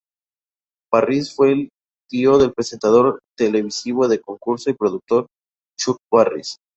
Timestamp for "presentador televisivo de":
2.53-4.19